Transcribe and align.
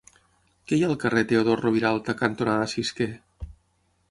Què 0.71 0.79
hi 0.79 0.85
ha 0.85 0.87
al 0.87 0.97
carrer 1.03 1.23
Teodor 1.33 1.61
Roviralta 1.67 2.17
cantonada 2.23 2.69
Cisquer? 2.75 3.13